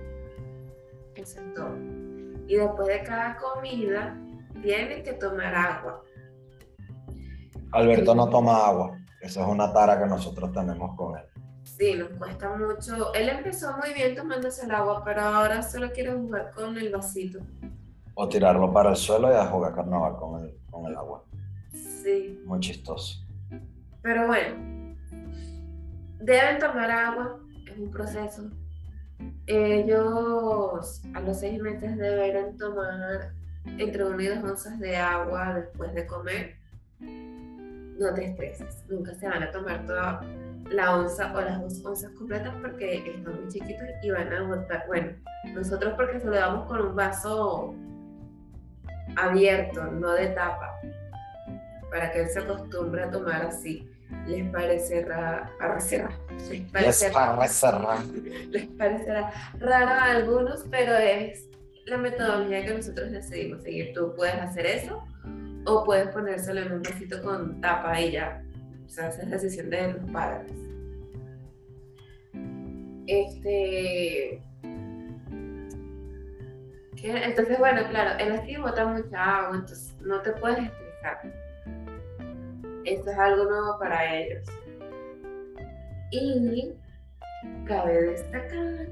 [1.15, 1.75] Eso es todo.
[2.47, 4.17] Y después de cada comida,
[4.61, 6.03] tiene que tomar agua.
[7.71, 8.97] Alberto no toma agua.
[9.21, 11.25] Esa es una tara que nosotros tenemos con él.
[11.63, 13.13] Sí, nos cuesta mucho.
[13.13, 17.39] Él empezó muy bien tomándose el agua, pero ahora solo quiere jugar con el vasito
[18.21, 21.23] o tirarlo para el suelo y a jugar carnaval con el, con el agua.
[21.71, 22.37] Sí.
[22.45, 23.25] Muy chistoso.
[24.01, 24.97] Pero bueno,
[26.19, 28.49] deben tomar agua, es un proceso.
[29.47, 33.31] Ellos a los seis meses deberán tomar
[33.77, 36.57] entre 1 y 2 onzas de agua después de comer.
[36.99, 40.21] No te estreses, nunca se van a tomar toda
[40.69, 44.83] la onza o las dos onzas completas porque están muy chiquitos y van a botar.
[44.87, 45.13] Bueno,
[45.53, 47.73] nosotros porque se lo damos con un vaso
[49.23, 50.79] abierto, no de tapa,
[51.89, 53.89] para que él se acostumbre a tomar así.
[54.25, 55.51] Les parecerá,
[56.49, 57.29] les parecerá,
[58.49, 61.47] les parecerá raro a algunos, pero es
[61.85, 63.93] la metodología que nosotros decidimos seguir.
[63.93, 65.03] Tú puedes hacer eso
[65.65, 68.43] o puedes ponérselo en un vasito con tapa y ya.
[68.85, 70.51] O sea, esa es la decisión de los padres.
[73.05, 74.41] Este,
[77.03, 81.21] entonces, bueno, claro, el así bota mucha agua, entonces no te puedes estresar.
[82.85, 84.45] Esto es algo nuevo para ellos.
[86.11, 86.73] Y
[87.65, 88.87] cabe destacar,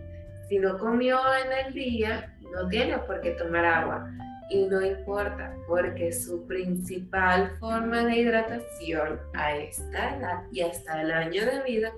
[0.48, 4.10] si no comió en el día, no tiene por qué tomar agua.
[4.50, 11.12] Y no importa, porque su principal forma de hidratación a esta edad y hasta el
[11.12, 11.92] año de vida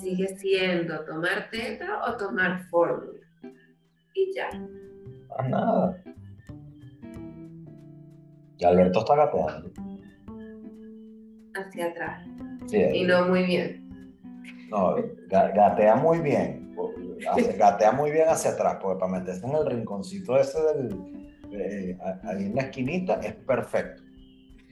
[0.00, 3.20] sigue siendo tomar teta o tomar fórmula.
[4.14, 4.48] Y ya
[5.48, 6.02] nada.
[8.58, 9.70] Y Alberto está gateando.
[11.54, 12.26] Hacia atrás.
[12.70, 13.80] y no muy bien.
[14.70, 14.96] No,
[15.28, 16.76] gatea muy bien.
[17.58, 21.30] gatea muy bien hacia atrás, porque para meterse en el rinconcito ese del,
[22.24, 24.02] ahí en la esquinita es perfecto.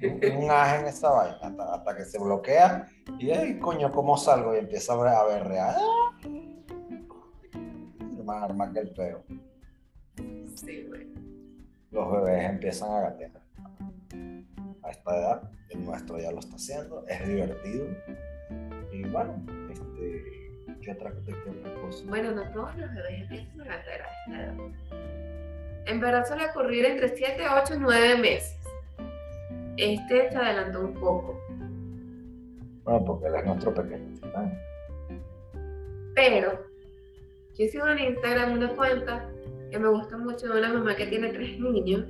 [0.01, 2.87] Un aje en esa vaina hasta, que se bloquea
[3.19, 5.75] y ay coño cómo salgo y empieza a berrear.
[8.25, 9.25] Más arma que el peo.
[11.91, 13.31] Los bebés empiezan a gatear.
[14.83, 17.87] A esta edad, el nuestro ya lo está haciendo, es divertido.
[18.93, 19.41] Y bueno,
[19.71, 20.51] este,
[20.83, 21.13] ¿qué otra,
[21.81, 22.05] cosa?
[22.09, 24.55] Bueno, no todos los bebés empiezan a gatear a esta edad.
[25.87, 28.59] En verdad suele ocurrir entre 7, 8 y 9 meses.
[29.77, 31.41] Este se adelantó un poco.
[32.85, 34.59] Bueno, porque él es nuestro pequeño titán.
[36.15, 36.67] Pero,
[37.57, 39.31] yo sigo en Instagram una cuenta
[39.71, 42.07] que me gusta mucho de una mamá que tiene tres niños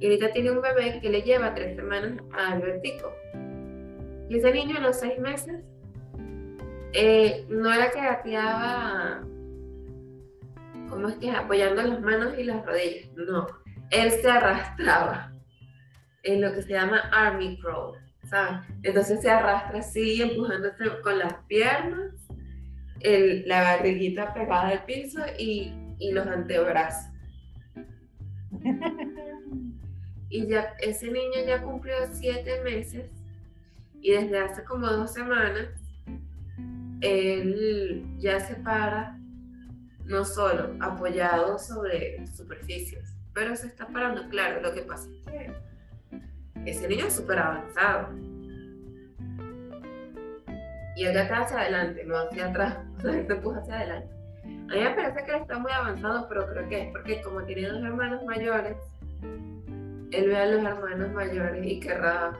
[0.00, 3.12] y ahorita tiene un bebé que le lleva tres semanas a Albertico.
[4.28, 5.62] Y ese niño a los seis meses
[6.92, 9.22] eh, no era que gateaba,
[10.88, 11.30] ¿cómo es que?
[11.30, 13.46] Apoyando las manos y las rodillas, no.
[13.90, 15.32] Él se arrastraba
[16.22, 18.60] en lo que se llama army crawl, ¿sabes?
[18.82, 22.12] Entonces se arrastra así, empujándose con las piernas,
[23.00, 27.10] la barriguita pegada al piso y y los antebrazos.
[30.30, 33.10] Y ya ese niño ya cumplió siete meses
[34.00, 35.68] y desde hace como dos semanas
[37.00, 39.18] él ya se para
[40.04, 44.28] no solo apoyado sobre superficies, pero se está parando.
[44.28, 45.52] Claro, lo que pasa es que
[46.66, 48.08] ese niño es súper avanzado.
[50.96, 52.78] Y él está hacia adelante, no hacia atrás.
[52.98, 54.17] O sea, se empuja hacia adelante.
[54.70, 57.42] A mí me parece que él está muy avanzado, pero creo que es porque como
[57.44, 58.76] tiene dos hermanos mayores,
[59.22, 62.36] él ve a los hermanos mayores y querrá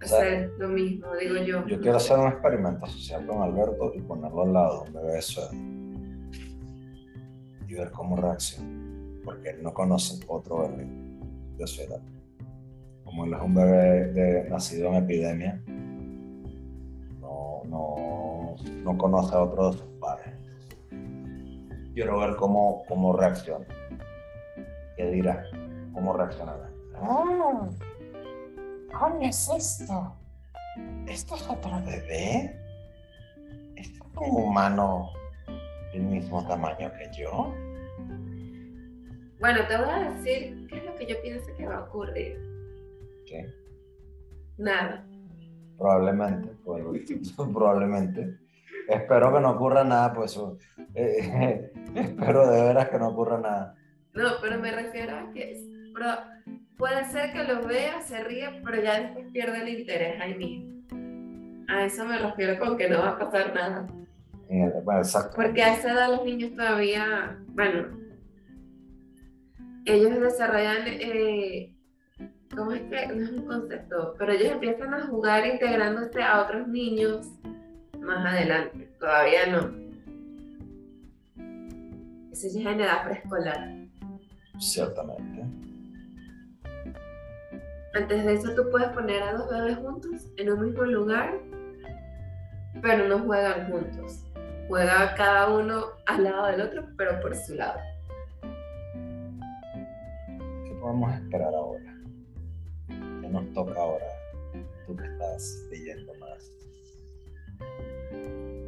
[0.00, 1.66] hacer lo mismo, digo yo.
[1.66, 5.12] Yo quiero hacer un experimento social con Alberto y ponerlo al lado de un bebé
[5.12, 5.74] de
[7.68, 8.68] y ver cómo reacciona,
[9.24, 10.86] porque él no conoce otro bebé
[11.56, 12.00] de su edad.
[13.04, 15.62] Como él es un bebé de, nacido en epidemia,
[17.20, 20.43] no, no, no conoce a otro de sus padres.
[21.94, 23.64] Quiero ver cómo, cómo reacciona.
[24.96, 25.44] ¿Qué dirá?
[25.92, 26.68] ¿Cómo reaccionará?
[27.00, 27.68] Oh,
[28.98, 30.16] ¿Cómo es esto?
[31.06, 32.60] ¿Esto es otro bebé?
[33.76, 35.10] ¿Esto es un humano
[35.92, 37.54] del mismo tamaño que yo?
[39.38, 42.40] Bueno, te voy a decir qué es lo que yo pienso que va a ocurrir.
[43.24, 43.46] ¿Qué?
[44.58, 45.06] Nada.
[45.78, 46.48] Probablemente,
[47.52, 48.43] probablemente.
[48.88, 50.38] Espero que no ocurra nada, pues
[50.94, 53.74] eh, espero de veras que no ocurra nada.
[54.12, 55.60] No, pero me refiero a que
[56.76, 60.74] puede ser que lo vea, se ríe, pero ya después pierde el interés ahí mismo.
[61.68, 63.86] A eso me refiero con que no va a pasar nada.
[64.98, 65.34] exacto.
[65.34, 67.98] Porque a esa edad los niños todavía, bueno,
[69.86, 71.74] ellos desarrollan, eh,
[72.54, 73.06] ¿cómo es que?
[73.06, 77.28] No es un concepto, pero ellos empiezan a jugar integrándose a otros niños
[78.04, 78.88] más adelante.
[78.98, 79.84] Todavía no.
[82.32, 83.70] Eso ya es en edad preescolar.
[84.58, 85.44] Ciertamente.
[87.94, 91.38] Antes de eso tú puedes poner a dos bebés juntos en un mismo lugar,
[92.82, 94.24] pero no juegan juntos.
[94.68, 97.78] Juega cada uno al lado del otro, pero por su lado.
[100.64, 101.94] ¿Qué podemos esperar ahora?
[102.88, 104.06] ¿Qué nos toca ahora?
[104.86, 106.23] Tú que estás leyendo más.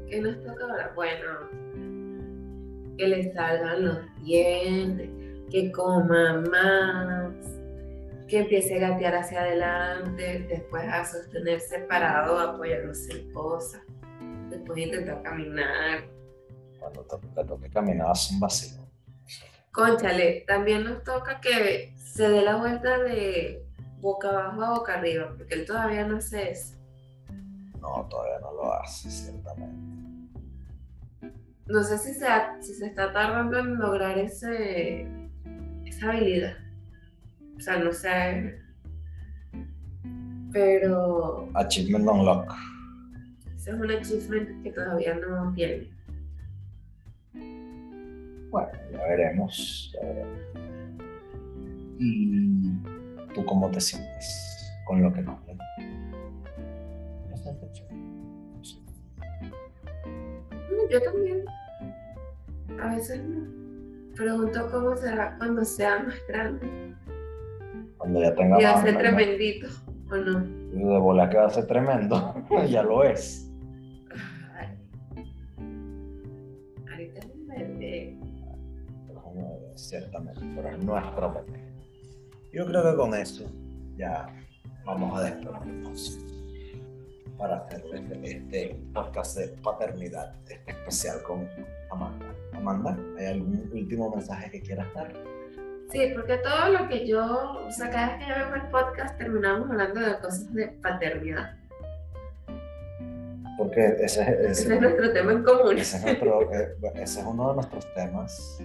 [0.09, 0.93] ¿Qué nos toca ahora?
[0.95, 1.27] Bueno,
[2.97, 5.11] que le salgan los dientes,
[5.51, 7.35] que coma más,
[8.29, 13.83] que empiece a gatear hacia adelante, después a sostenerse parado, apoyándose en cosas,
[14.49, 16.05] después intentar caminar.
[16.79, 18.87] Cuando te toque caminar, es un vacío.
[19.73, 23.63] Conchale, también nos toca que se dé la vuelta de
[24.01, 26.76] boca abajo a boca arriba, porque él todavía no hace eso.
[27.87, 29.77] No, todavía no lo hace, ciertamente.
[31.67, 32.27] No sé si se,
[32.61, 35.07] si se está tardando en lograr ese,
[35.85, 36.55] esa habilidad.
[37.57, 38.59] O sea, no sé.
[40.53, 41.49] Pero.
[41.55, 42.53] Achievement Unlock.
[43.57, 45.91] Ese es un achievement que todavía no tiene.
[48.51, 50.41] Bueno, ya veremos, ya veremos.
[51.99, 52.73] ¿Y
[53.35, 55.39] tú cómo te sientes con lo que nos
[60.91, 61.45] Yo también.
[62.81, 63.67] A veces no
[64.17, 66.95] pregunto cómo será cuando sea más grande.
[67.99, 69.69] Cuando ya tenga y va a ser tremendito,
[70.11, 70.41] ¿o no?
[70.41, 72.35] De bola que va a ser tremendo,
[72.69, 73.51] ya lo es.
[76.91, 78.19] Ahorita es un bebé.
[79.75, 81.67] Ciertamente, pero es nuestro bebé.
[82.53, 83.45] Yo creo que con eso
[83.97, 84.27] ya
[84.87, 86.19] vamos a despedirnos
[87.39, 87.85] para hacer
[88.23, 91.49] este, podcast de paternidad, este especial con
[91.91, 92.27] Amanda.
[92.55, 95.13] Amanda, ¿hay algún último mensaje que quieras dar?
[95.91, 99.17] Sí, porque todo lo que yo, o sea, cada vez que yo veo el podcast
[99.19, 101.57] terminamos hablando de cosas de paternidad.
[103.57, 105.79] Porque ese, ese, es nuestro tema en común.
[105.79, 108.63] Ese es, nuestro, eh, ese es uno de nuestros temas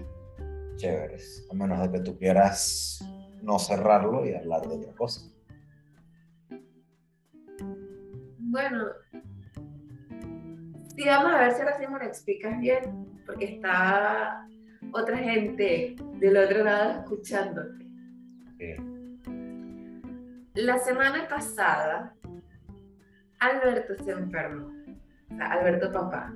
[0.75, 2.99] chéveres, a menos de que tú quieras
[3.41, 5.30] no cerrarlo y hablar de otra cosa.
[8.51, 8.85] Bueno,
[10.93, 14.45] sí, vamos a ver si ahora sí me lo explicas bien porque está
[14.91, 17.85] otra gente del otro lado escuchándote.
[20.55, 22.13] La semana pasada,
[23.39, 24.67] Alberto se enfermó.
[25.31, 26.33] O sea, Alberto papá.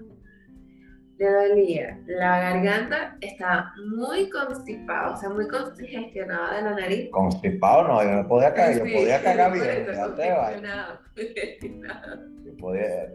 [1.18, 7.09] Le dolía la garganta, estaba muy constipado, o sea, muy congestionado de la nariz.
[7.09, 9.88] Constipado no, yo no podía cagar, yo podía cagar bien.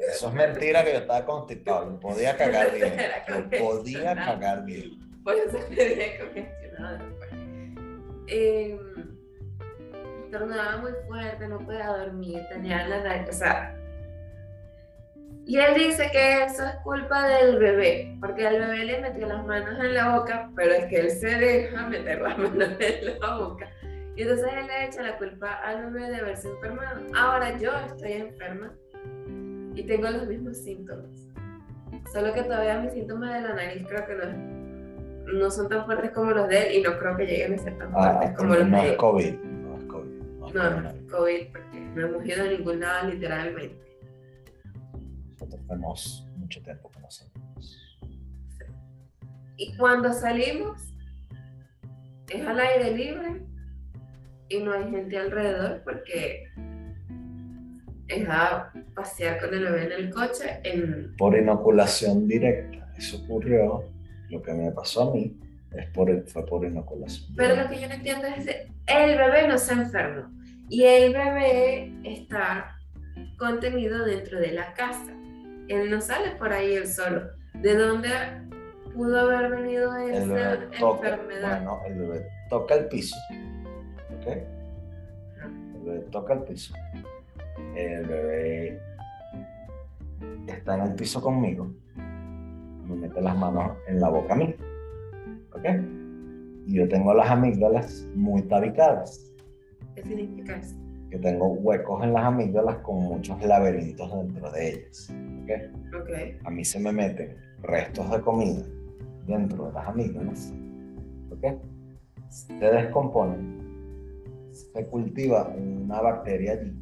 [0.08, 2.94] eso es mentira que yo estaba constipado, yo podía cagar bien.
[3.28, 4.98] Yo podía cagar bien.
[5.22, 6.98] Por eso me dije congestionado
[8.28, 8.80] Eh,
[10.80, 13.79] muy fuerte, no podía dormir, tenía la nariz, o sea.
[15.46, 19.44] Y él dice que eso es culpa del bebé, porque al bebé le metió las
[19.44, 23.36] manos en la boca, pero es que él se deja meter las manos en la
[23.36, 23.68] boca.
[24.16, 27.00] Y entonces él le echa la culpa al bebé de haberse enfermado.
[27.16, 28.72] Ahora yo estoy enferma
[29.74, 31.28] y tengo los mismos síntomas.
[32.12, 36.10] Solo que todavía mis síntomas de la nariz creo que no, no son tan fuertes
[36.10, 38.54] como los de él y no creo que lleguen a ser tan ah, fuertes como
[38.54, 39.34] los no de es COVID.
[39.34, 40.22] No es COVID.
[40.38, 41.18] No es No.
[41.18, 43.89] COVID, porque no hemos ido a ningún lado literalmente.
[45.40, 47.98] Nosotros tenemos mucho tiempo que no salimos.
[49.56, 50.82] Y cuando salimos,
[52.28, 53.42] es al aire libre
[54.48, 56.44] y no hay gente alrededor porque
[58.08, 61.16] es a pasear con el bebé en el coche en...
[61.16, 62.92] Por inoculación directa.
[62.98, 63.84] Eso ocurrió.
[64.28, 65.38] Lo que me pasó a mí
[65.72, 67.34] es por, fue por inoculación.
[67.34, 70.30] Pero lo que yo no entiendo es que el bebé no se enfermó
[70.68, 72.76] y el bebé está
[73.38, 75.16] contenido dentro de la casa.
[75.70, 77.30] Él no sale por ahí él solo.
[77.54, 78.08] ¿De dónde
[78.92, 79.92] pudo haber venido
[80.80, 81.62] toca, enfermedad?
[81.62, 83.16] bueno, el bebé toca el piso,
[84.18, 84.26] ¿ok?
[85.36, 86.74] El bebé toca el piso.
[87.76, 88.80] El bebé
[90.48, 94.52] está en el piso conmigo, me mete las manos en la boca a mí,
[95.52, 95.64] ¿ok?
[96.66, 99.32] Y yo tengo las amígdalas muy tabicadas,
[99.94, 100.74] ¿Qué significa eso?
[101.10, 105.12] que tengo huecos en las amígdalas con muchos laberintos dentro de ellas,
[105.50, 106.00] ¿ok?
[106.02, 106.10] Ok.
[106.44, 108.62] a mí se me meten restos de comida
[109.26, 110.52] dentro de las amígdalas,
[111.30, 111.60] ¿ok?
[112.28, 113.60] Se descomponen,
[114.50, 116.72] se cultiva una bacteria allí,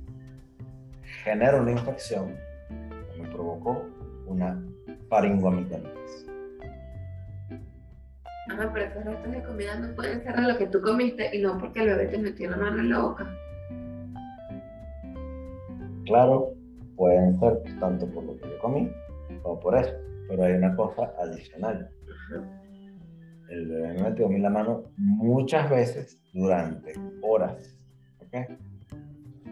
[1.24, 2.36] genera una infección
[2.68, 3.86] que me provocó
[4.26, 4.62] una
[5.08, 6.26] faringoamigdalitis.
[8.50, 11.42] Ajá, pero esos restos de comida no pueden ser de lo que tú comiste y
[11.42, 13.26] no porque el bebé te metió la mano en la boca.
[16.06, 16.54] Claro,
[16.98, 18.90] pueden ser tanto por lo que yo comí
[19.42, 19.92] como por eso,
[20.28, 21.88] pero hay una cosa adicional.
[23.48, 26.92] El bebé me metió a mí la mano muchas veces durante
[27.22, 27.78] horas.
[28.20, 28.50] ¿ok?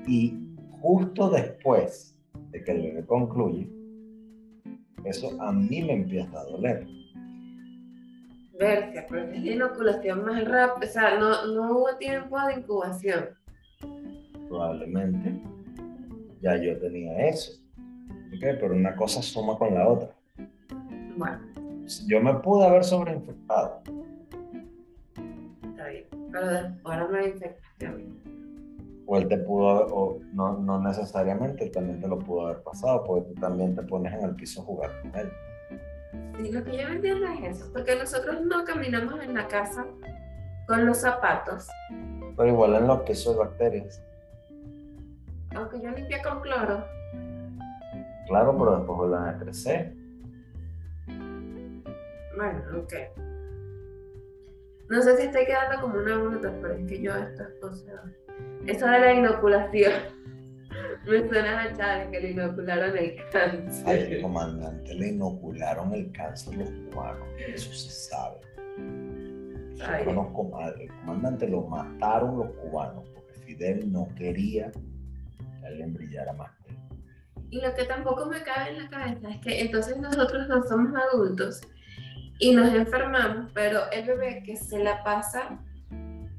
[0.07, 0.39] Y
[0.83, 2.19] justo después
[2.51, 3.71] de que el bebé concluye,
[5.05, 6.87] eso a mí me empieza a doler.
[8.59, 13.29] Versia, pero es la inoculación más rápida, o sea, no, no hubo tiempo de incubación.
[14.49, 15.43] Probablemente
[16.41, 17.53] ya yo tenía eso.
[18.35, 18.41] ¿ok?
[18.41, 20.09] Pero una cosa suma con la otra.
[21.17, 21.39] Bueno,
[22.07, 23.83] Yo me pude haber sobreinfectado.
[25.63, 26.05] está bien.
[26.33, 28.17] Pero después ahora no hay infectación.
[29.09, 32.63] O él te pudo haber, o no, no necesariamente, él también te lo pudo haber
[32.65, 35.31] pasado, porque tú también te pones en el piso a jugar con él.
[36.37, 39.87] Sí, lo que yo entiendo es eso, porque nosotros no caminamos en la casa
[40.67, 41.69] con los zapatos,
[42.37, 44.03] Pero igual en los pisos hay bacterias.
[45.57, 46.85] Aunque yo limpié con cloro.
[48.29, 49.95] Claro, pero después vuelven a crecer.
[52.37, 52.93] Bueno, ok.
[54.89, 58.01] No sé si estoy quedando como una bruta, pero es que yo estas cosas.
[58.67, 59.93] Eso de la inoculación.
[61.07, 64.21] Me suena a Chávez que le inocularon el Al cáncer.
[64.21, 67.29] comandante le inocularon el cáncer los cubanos.
[67.39, 68.41] Eso se sabe.
[69.77, 70.05] Yo Ay.
[70.05, 70.75] conozco mal.
[70.81, 74.73] El comandante lo mataron los cubanos porque Fidel no quería
[75.67, 76.51] que alguien brillara más.
[77.51, 80.93] Y lo que tampoco me cabe en la cabeza es que entonces nosotros no somos
[80.95, 81.61] adultos
[82.39, 85.59] y nos enfermamos, pero el bebé que se la pasa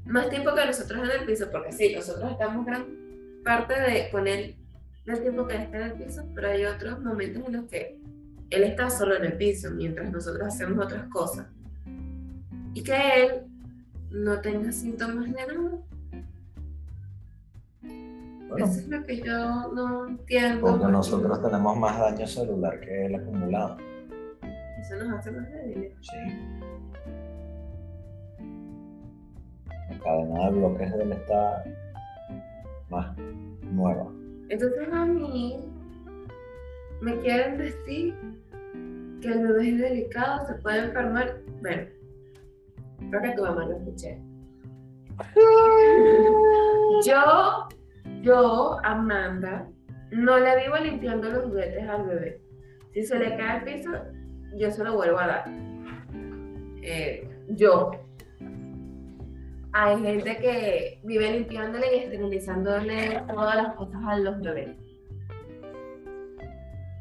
[0.04, 2.86] más tiempo que nosotros en el piso, porque sí, nosotros estamos gran
[3.44, 4.56] parte de con él
[5.06, 7.98] del tiempo que él está en el piso, pero hay otros momentos en los que
[8.50, 11.46] él está solo en el piso mientras nosotros hacemos otras cosas.
[12.74, 13.42] Y que él
[14.10, 15.78] no tenga síntomas de nada.
[18.48, 20.60] Bueno, Eso es lo que yo no entiendo.
[20.66, 23.76] porque nosotros tenemos más daño celular que él acumulado.
[24.80, 25.92] Eso nos hace más débiles.
[26.00, 26.16] Sí.
[29.90, 31.64] La cadena de bloques de él está
[32.90, 33.16] más
[33.70, 34.06] nueva.
[34.48, 35.60] Entonces a mí
[37.02, 38.14] me quieren decir
[39.20, 41.36] que el bebé es delicado, se puede enfermar.
[41.60, 41.82] Bueno,
[43.10, 44.18] creo que tu mamá lo escuché.
[47.06, 47.68] Yo,
[48.22, 49.68] yo, Amanda,
[50.10, 52.40] no le vivo limpiando los juguetes al bebé.
[52.92, 53.90] Si se le cae al piso,
[54.56, 55.44] yo se lo vuelvo a dar.
[56.82, 57.90] Eh, yo.
[59.72, 64.76] Hay gente que vive limpiándole y esterilizándole todas las cosas a los bebés.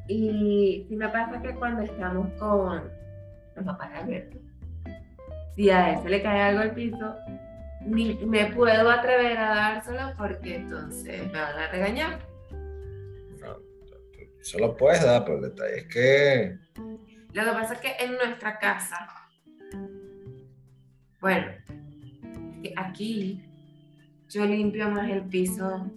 [0.09, 2.83] Y sí me pasa que cuando estamos con
[3.55, 4.37] los papás de Alberto,
[5.55, 7.15] si a él se le cae algo al piso,
[7.87, 12.19] ni me puedo atrever a dárselo porque entonces me van a regañar.
[14.41, 16.57] Se lo puedes dar, pero el detalle es que
[17.33, 18.97] Lo que pasa es que en nuestra casa,
[21.19, 21.47] bueno,
[22.77, 23.43] aquí
[24.29, 25.91] yo limpio más el piso,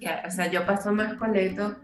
[0.00, 1.76] que- o sea, yo paso más coleto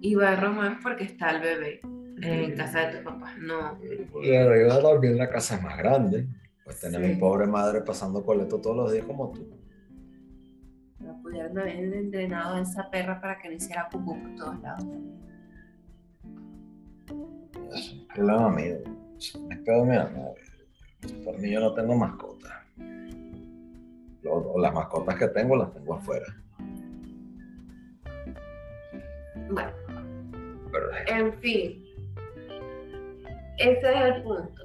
[0.00, 1.80] y barro más porque está el bebé.
[2.22, 3.78] En casa de tus papás, no.
[4.22, 6.26] Claro, yo también la casa es más grande.
[6.64, 7.08] Pues tener Sí.
[7.08, 9.48] mi pobre madre pasando coleto todos los días como tú.
[10.98, 14.84] No pudieron haber entrenado a esa perra para que no hiciera pupú por todos lados.
[17.74, 18.76] Es un problema mío.
[19.48, 20.34] Me quedo mirando.
[21.24, 22.52] Por mí yo no tengo mascotas.
[24.58, 26.26] Las mascotas que tengo las tengo afuera.
[29.50, 29.72] Bueno,
[30.70, 31.84] Pero en fin.
[33.58, 34.62] Ese es el punto.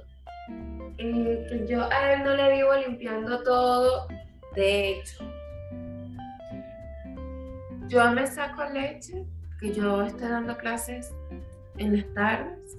[0.98, 4.08] Eh, que yo a él no le vivo limpiando todo.
[4.54, 5.24] De hecho,
[7.88, 9.24] yo me saco leche,
[9.60, 11.14] que yo estoy dando clases
[11.78, 12.76] en las tardes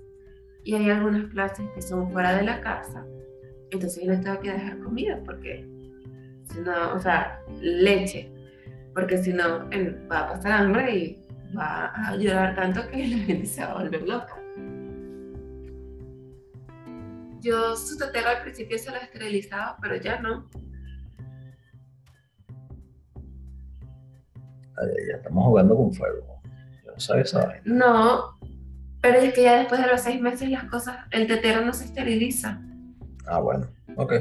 [0.64, 3.06] y hay algunas clases que son fuera de la casa.
[3.72, 5.66] Entonces yo le tengo que dejar comida porque
[6.52, 8.32] si no, o sea, leche,
[8.94, 11.24] porque si no en- va a pasar hambre y
[11.58, 14.37] va a llorar tanto que la gente se va a volver loca.
[17.40, 20.50] Yo su tetero al principio se lo esterilizaba, pero ya no.
[24.78, 26.42] ay, ya estamos jugando con fuego.
[26.86, 27.62] Yo no sabía esa vaina.
[27.66, 28.40] No,
[29.02, 31.86] pero es que ya después de los seis meses las cosas, el tetero no se
[31.86, 32.62] esteriliza.
[33.26, 33.68] Ah, bueno.
[33.96, 34.14] Ok.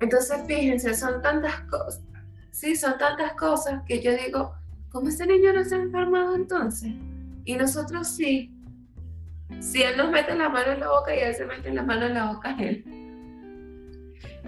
[0.00, 2.02] Entonces, fíjense, son tantas cosas.
[2.50, 4.54] Sí, son tantas cosas que yo digo,
[4.90, 6.92] ¿cómo ese niño no se ha enfermado entonces?
[7.44, 8.52] Y nosotros sí.
[9.60, 12.06] Si él nos mete la mano en la boca y él se mete la mano
[12.06, 12.84] en la boca a él.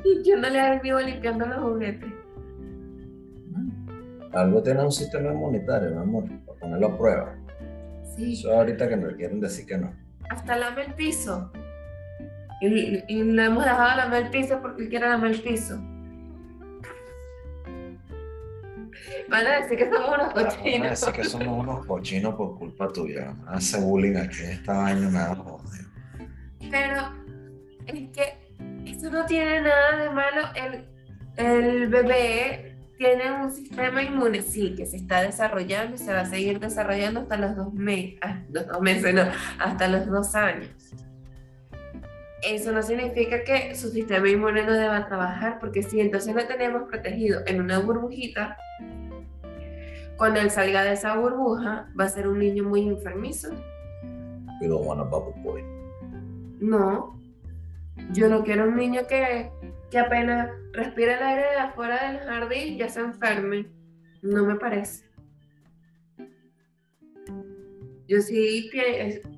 [0.04, 2.12] Y yo no le vivo limpiando los juguetes.
[4.32, 7.36] Algo tiene un sistema inmunitario, mi amor, para ponerlo a prueba.
[8.16, 8.32] Sí.
[8.34, 9.94] Eso ahorita que me quieren decir que no.
[10.28, 11.52] Hasta lame el piso.
[12.60, 15.78] Y, y lo hemos dejado lamer el piso porque él quiere lamer el piso.
[19.28, 20.90] Van a decir que somos unos Van a cochinos.
[20.90, 23.34] decir que somos unos cochinos por culpa tuya.
[23.48, 25.84] Hace bullying aquí en esta vaina, nada jodido.
[26.70, 27.12] Pero
[27.86, 28.38] es que
[28.86, 30.48] eso no tiene nada de malo.
[30.54, 30.84] El,
[31.36, 36.26] el bebé tiene un sistema inmune, sí, que se está desarrollando y se va a
[36.26, 38.18] seguir desarrollando hasta los dos meses,
[38.50, 39.22] los dos meses, no,
[39.58, 40.68] hasta los dos años.
[42.46, 46.88] Eso no significa que su sistema inmune no deba trabajar, porque si entonces lo tenemos
[46.88, 48.56] protegido en una burbujita,
[50.16, 53.50] cuando él salga de esa burbuja, va a ser un niño muy enfermizo.
[54.60, 55.62] We don't want a bubble boy.
[56.60, 57.18] No,
[58.12, 59.50] yo no quiero un niño que,
[59.90, 63.66] que apenas respire el aire de afuera del jardín ya se enferme.
[64.22, 65.03] No me parece.
[68.06, 68.70] Yo sí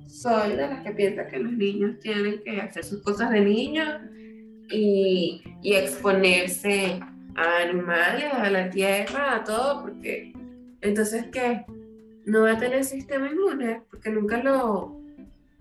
[0.07, 4.01] soy de las que piensa que los niños tienen que hacer sus cosas de niños
[4.69, 6.99] y, exponerse
[7.35, 10.33] a animales, a la tierra, a todo, porque
[10.81, 11.65] entonces ¿qué?
[12.25, 14.99] No va a tener sistema inmune porque nunca lo,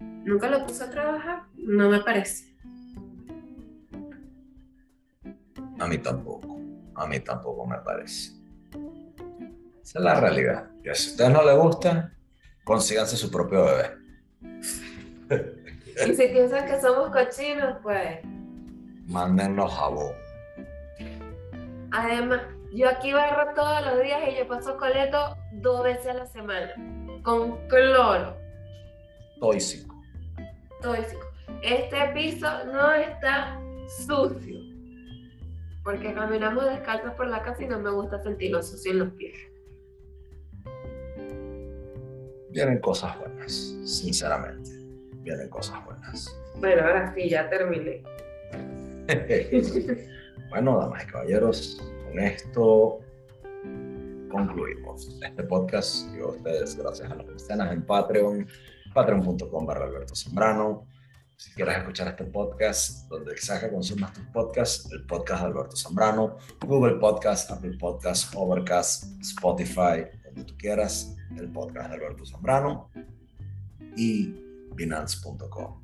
[0.01, 1.43] nunca lo puso a trabajar.
[1.57, 2.57] No me parece.
[5.79, 6.59] A mí tampoco.
[6.95, 8.33] A mí tampoco me parece.
[9.83, 10.71] Esa es la realidad.
[10.95, 12.16] Si a no les gusta,
[12.67, 13.97] consíganse su propio bebé.
[16.05, 18.19] Y si piensan que somos cochinos, pues.
[19.07, 20.13] Mándennos jabón.
[21.93, 22.43] Además,
[22.75, 26.75] yo aquí barro todos los días y yo paso coleto dos veces a la semana.
[27.23, 28.37] Con cloro.
[29.41, 29.95] Tóxico.
[30.83, 31.25] tóxico.
[31.63, 33.59] Este piso no está
[34.07, 34.59] sucio.
[35.85, 39.56] Porque caminamos descalzos por la casa y no me gusta sentirlo sucio en los pies.
[42.57, 43.53] Vienen cosas buenas,
[43.85, 44.71] sinceramente.
[45.17, 46.35] Vienen cosas buenas.
[46.59, 48.03] Bueno, ahora sí, ya terminé.
[50.49, 53.01] bueno, damas y caballeros, con esto
[54.31, 56.07] concluimos este podcast.
[56.19, 58.49] A ustedes gracias a los mecenas en Patreon,
[58.95, 60.87] patreon.com barra Alberto Zambrano.
[61.37, 66.39] Si quieres escuchar este podcast, donde que consumas tus podcasts, el podcast de Alberto Zambrano,
[66.67, 70.07] Google Podcast, Apple Podcast, Overcast, Spotify,
[70.37, 72.91] donde tú quieras, el podcast de Alberto Zambrano
[73.97, 74.35] y
[74.75, 75.83] Binance.com.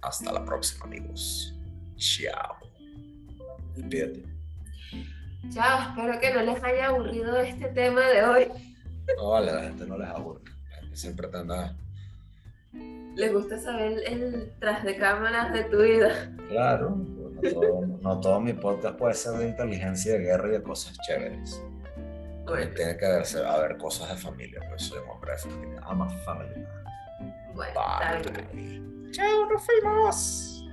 [0.00, 1.54] Hasta la próxima, amigos.
[1.96, 2.56] Chao.
[3.76, 4.24] Despídete.
[5.50, 8.48] Chao, espero que no les haya aburrido este tema de hoy.
[9.16, 10.42] No la gente no les aburre.
[10.92, 11.76] Siempre te anda.
[13.14, 16.34] Les gusta saber el tras de cámaras de tu vida.
[16.48, 20.62] Claro, no todo, no todo mi podcast puede ser de inteligencia, de guerra y de
[20.62, 21.62] cosas chéveres.
[22.46, 25.80] También tiene que haber, haber cosas de familia, pues soy un hombre de familia.
[25.88, 26.82] I'm a family man.
[27.54, 27.80] Bueno.
[28.54, 29.10] Bye.
[29.12, 30.64] Chao, nos fuimos.